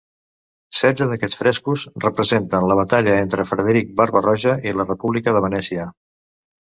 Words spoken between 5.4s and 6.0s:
Venècia.